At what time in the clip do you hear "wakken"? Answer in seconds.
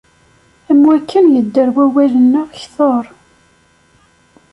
0.87-1.25